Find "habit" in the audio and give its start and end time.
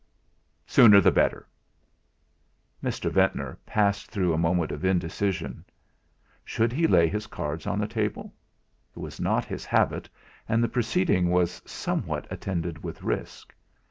9.63-10.09